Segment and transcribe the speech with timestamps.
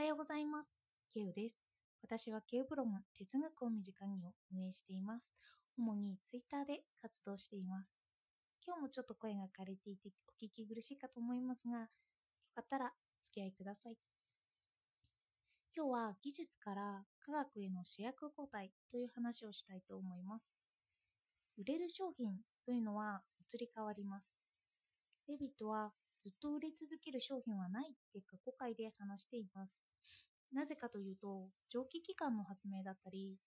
[0.00, 0.74] はようございます。
[1.12, 1.56] ケウです。
[2.02, 5.30] 私はケウブログ哲学を身近にを運営しています。
[5.76, 7.98] 主にツイッターで活動しています。
[8.66, 11.86] 今日もちょっと声が枯れていてお聞き苦しいかと思いますが、よ
[12.54, 12.88] かったらお
[13.22, 13.96] 付き合いください。
[15.76, 20.48] 今日は技術から科学への主役交代という話をしたいと思います。
[21.58, 23.20] 売れる商品というのは
[23.52, 24.32] 移り変わります。
[25.28, 25.92] デビットは
[26.22, 29.89] ずっと売れ続ける商品はないって過去回で話しています。
[30.52, 33.38] なぜかというと、蒸気機関の発明だったり、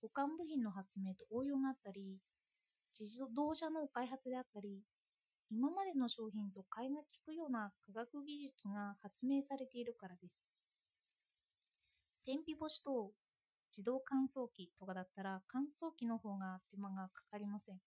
[0.00, 2.18] 互換部品の発明と応用があったり、
[2.98, 4.82] 自動車の開発であったり、
[5.50, 10.42] 今までの商品と買いが利くような科学技術が発明されているからです。
[12.24, 13.12] 天日干しと
[13.70, 17.80] 自動乾燥機とかだったら乾燥機の方が手間がかかりません。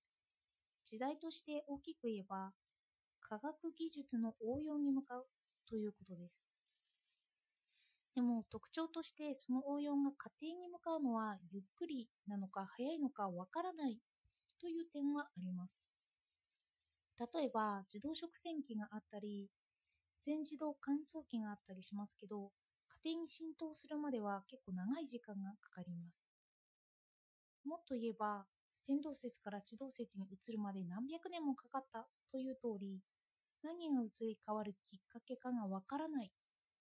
[0.85, 2.53] 時代として大きく言えば、
[3.21, 5.27] 科学技術の応用に向かう
[5.67, 6.54] ということです。
[8.15, 13.99] でも特徴としてその応用が家庭に向かうのはゆっくりなのか早いのかわからない
[14.59, 15.75] という点はあります。
[17.19, 19.49] 例えば自動食洗機があったり
[20.23, 22.51] 全自動乾燥機があったりしますけど
[23.03, 26.25] 家庭に浸透するまでは結構長い時間がかかります。
[27.65, 28.45] もっと言えば
[28.85, 33.01] 天動説から地動説に移るまで何百年もかかったという通り
[33.61, 36.31] 何が移り変わるきっかけかがわからない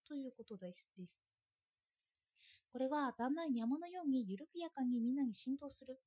[0.07, 1.23] ということですです。
[2.73, 6.01] これはだんだん山のように緩やかにみんなに浸透する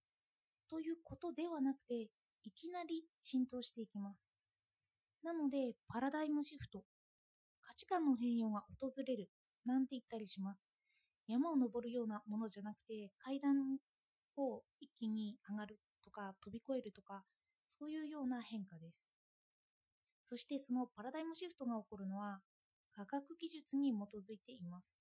[0.70, 2.10] ということではなくて
[2.44, 4.22] いきなり浸透していきます。
[5.24, 6.84] なのでパラダイムシフト
[7.62, 9.30] 価値観の変容が訪れる
[9.66, 10.70] なんて言ったりします。
[11.28, 13.78] 山を登るようなものじゃなくて階段
[14.38, 17.24] を一気に上がるとか飛び越えるとか
[17.68, 19.08] そういうような変化です。
[20.24, 22.40] そしてそのパラダイムシフトが起こるのは
[22.98, 24.98] 科学技術に基づいています。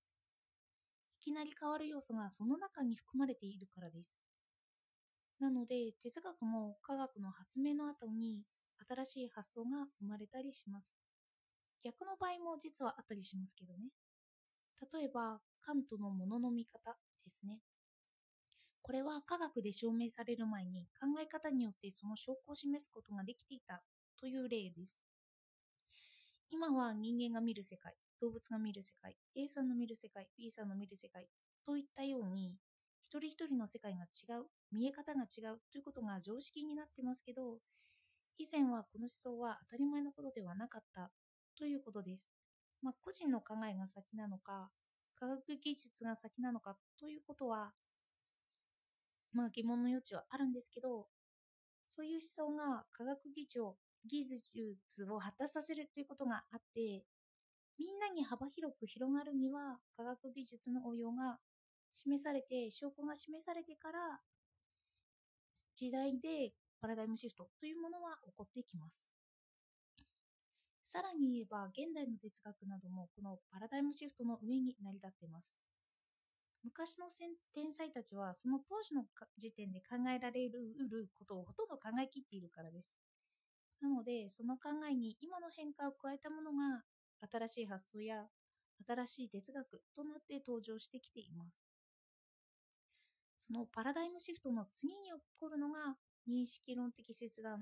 [1.19, 4.13] いきなり変わる要素がその中に含まれているからです。
[5.39, 8.43] なので哲学も科学の発明の後に
[8.87, 10.93] 新しい発想が生まれたりします。
[11.83, 13.89] 逆の場合も実はあったりしますけどね。
[14.93, 17.61] 例えば、カントのものの見方ですね。
[18.83, 23.83] これは科学で証明される前に考え方によってその証拠を示すことができていた
[24.17, 25.16] という例です。
[26.49, 31.27] 今は人間が見る世界、動物が見る世界、A さんの見る世界、B さんの見る世界
[31.65, 32.55] といったように、
[33.01, 37.59] 一人一人の世界が違う、見え方が違うということが常識になってますけど、
[38.37, 41.11] 以前はこの思想は当たり前のことではなかった
[41.57, 42.31] ということです。
[42.81, 44.69] まあ、個人の考えが先なのか、
[45.15, 47.73] 科学技術が先なのかということは、
[49.33, 51.07] まあ疑問の余地はあるんですけど、
[51.89, 53.75] そういう思想が科学技術を
[54.07, 57.03] 技術を果たさせるということがあって、
[57.77, 61.37] みんなに幅広く広がるには科学技術の応用が
[61.91, 64.19] 示されて、証拠が示されてから、
[65.75, 68.99] 時代でパラダイムシフトというものは起こっていきます。
[70.83, 75.51] さらに言えば、現代の哲学などもこのパラダイムシフトの上に成り立っています。
[76.63, 77.07] 昔の
[77.53, 79.05] 天才たちはその当時の
[79.37, 82.91] 時点で考えられることをほとんど考えきっているからです。
[83.81, 86.83] なので、その考えに今の変化を加えたものが
[87.31, 88.25] 新しい発想や
[88.87, 91.67] 新しい哲学となって登場してきています。
[93.37, 95.95] そのパラダイムシフトの次に起こるのが
[96.27, 97.59] 認識論的切断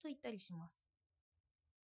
[0.00, 0.80] と言ったりします。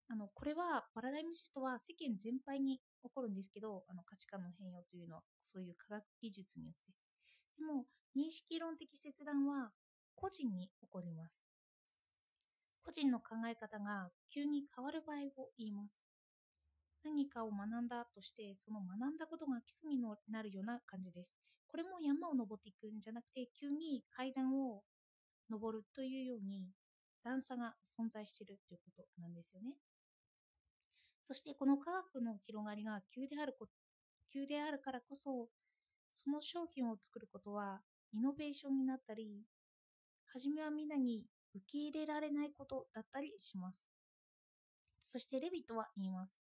[0.10, 6.94] あのこれはパラダイムシフトは世間全般に起こるんですけどあの価値観の変容というのはそういう科学技術によって
[7.58, 9.72] でも認識論的切断は
[10.16, 11.43] 個人に起こります
[12.86, 16.04] 個人の考え方が急に変わる場合を言います。
[17.04, 20.00] 何かを学んだとしてその学んだことが基礎に
[20.30, 21.38] なるような感じです。
[21.68, 24.84] これも山を登っていくんじゃなくて急に階段を
[25.50, 26.70] 登るというように
[27.24, 29.76] 段差が存在しているということなんですよね。
[31.24, 33.68] そしてこの科学の広がりが急であるこ
[34.32, 35.48] 急であるからこそ、
[36.14, 37.82] その商品を作ることは
[38.12, 39.44] イノベーションになったり、
[40.26, 43.88] 初めはみんなに受け入れられないことだったりします。
[45.02, 46.38] そしてレビットは言います。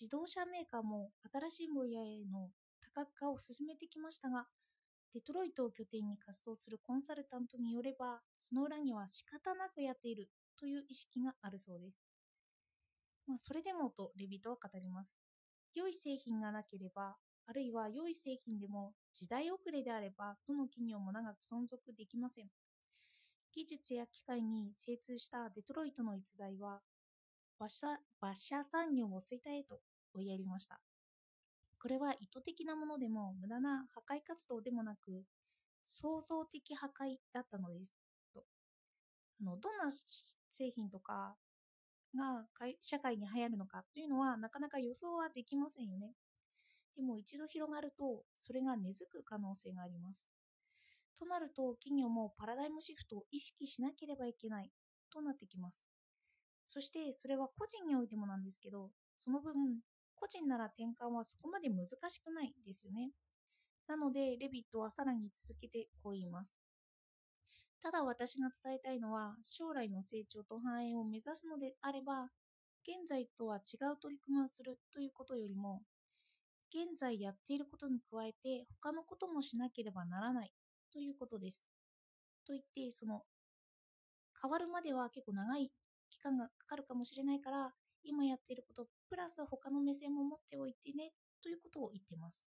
[0.00, 2.50] 自動車メーカーも新しい分野への
[2.80, 4.46] 多角化を進めてきましたが、
[5.14, 11.98] デトロイトを拠点に活動するコンサルタントによれば、その裏には仕方なくやっているという意識があるそうです。
[13.26, 15.14] まあ、それでもとレビトは語ります。
[15.74, 17.16] 良い製品がなければ、
[17.46, 22.46] あるいは良い製品でも時代遅れであれば、どの企業も長く存続できません。
[23.54, 26.80] 技術や機械に精通したデトロイトの逸材は、
[27.58, 29.80] 馬車馬車産業を衰退へと
[30.14, 30.80] 追いやりました。
[31.78, 35.24] これは意図的なものでも無駄な破壊活動でもなく
[35.84, 37.92] 創造的破壊だったのです。
[38.32, 38.44] と。
[39.40, 41.34] あのどんな製品とか
[42.16, 42.46] が
[42.80, 46.14] 社会に流行るのかというのはなかなか予想はできませんよね。
[46.96, 50.28] でも一度広がるとそれが根付く可能性があります。
[51.18, 54.70] となると企業もパラダイムシフトを意識しなければいけない
[55.12, 55.88] となってきます。
[56.66, 59.54] そしてそれは個人においてもなんですけどその分
[60.14, 63.10] 個人なら転換はそこまで難しくないですよね。
[63.88, 66.62] なのでレビットはさらに続けてこう言います。
[67.82, 72.30] ただ私が伝えたいのは将来の成長と繁栄を目指すのであれば
[72.86, 75.82] 現在とは違う取り組みをするということよりも
[76.70, 80.52] 現在やっていることに加えて他のこともしなければならない
[80.92, 81.66] ということです。
[82.46, 83.22] と言ってその
[84.40, 85.70] 変わるまでは結構長い
[86.10, 87.72] 期間がかかるかもしれないから
[88.04, 91.12] 今やっていることプラス他の目線も持っておいてね
[91.42, 92.44] ということを言ってます。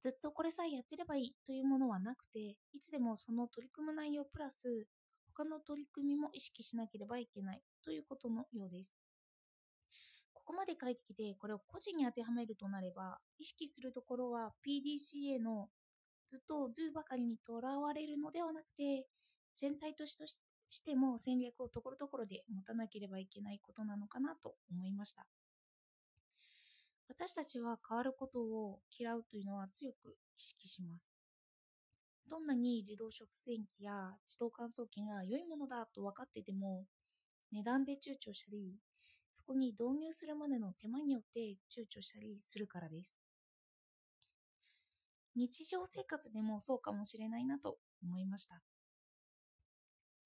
[0.00, 4.86] ずっとこれさえやってればいいというものはなくていつでもその取り組む内容プラス
[5.36, 8.94] 他の取り組みも意識しなければいけないということのようです。
[10.32, 15.68] ここまで書いてきてこれを個人に当てはめるとなれば意識するところは PDCA の
[16.30, 19.06] ずっと Do ばかりにとらわれるのではなくて
[19.56, 20.14] 全体とし
[20.84, 25.26] ても戦略をところどころで持たなければいけないことなのかなと思いました。
[27.08, 31.10] 私たちは変わることを嫌うというのは強く意識します。
[32.28, 36.86] どんなに自動食洗機や自動乾燥機が良いものだと分かってても
[37.50, 38.76] 値段で躊躇したり
[39.32, 43.19] そこに導入するまでの手間によって躊躇したりするからです。
[45.36, 48.60] 日常生活でもそうかもしれないなと思いました。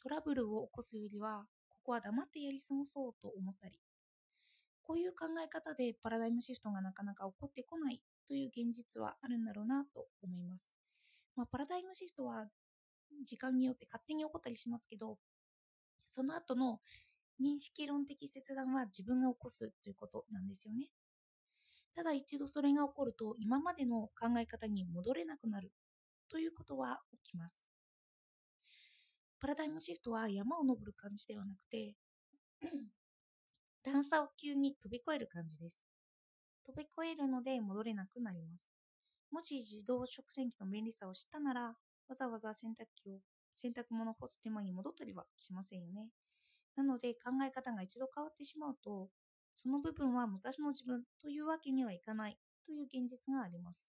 [0.02, 3.80] トラブルを起こすよりは、ここは黙ってやり過ごそうと思ったり、
[4.82, 10.74] こういう考え方でパラダイムシフトがなかなか起こってこないという現実はあるんだろうなと思います。
[11.36, 12.46] まあ、パラダイムシフトは
[13.26, 15.18] 時間によって勝手に起こったりしますけど、
[16.06, 16.80] その後の
[17.40, 20.90] 認識論的切断は自分が起こすということなんですよね。
[21.94, 25.72] ただ一度それが起こると今までの考え方に戻れなくなる
[26.28, 27.70] ということは起きます。
[29.40, 31.94] パラダイムシフトは山を登る感じではなくて
[33.84, 35.86] 段差を急に飛び越える感じです。
[36.64, 38.66] 飛び越えるので戻れなくなります。
[39.30, 41.76] もし自動食洗機の便利さを知ったなら、
[42.08, 43.18] わざわざ洗濯機を
[43.54, 46.08] 洗濯物を干す手間に戻ったりはしませんよね。
[46.76, 49.10] なので考え方が一度変わってしまうと、
[49.54, 53.86] その部分は昔の自分というわけにはいかないという現実があります。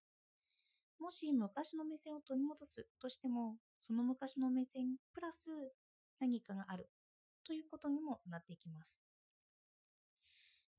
[1.00, 5.50] もし昔の目線を取り戻すとしても、その昔の目線プラス
[6.20, 6.90] 何かがある
[7.46, 9.02] ということにもなっていきます。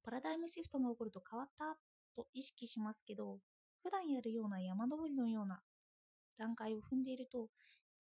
[0.03, 1.77] パラダイムシフトが起こると変わった
[2.15, 3.39] と意識しますけど、
[3.83, 5.61] 普段やるような山登りのような
[6.39, 7.49] 段階を踏んでいると、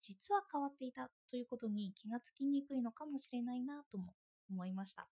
[0.00, 4.14] 実は変わっていたということに気がつきにくいのかもしれないなとも
[4.50, 5.08] 思いました。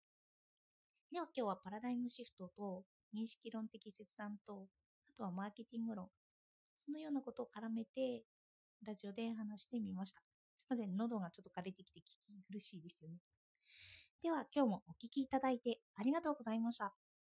[1.12, 4.68] では今日はパラダイムシフトと認識論的切断と、
[5.08, 6.08] あとはマーケティング論、
[6.76, 8.22] そのようなことを絡めて
[8.86, 10.20] ラジオで話してみました。
[10.56, 12.18] すいません、喉がちょっと枯れてきて聞き
[12.52, 13.16] 苦しいですよね。
[14.22, 16.94] では今日もお聴きいただいてありがとうございました。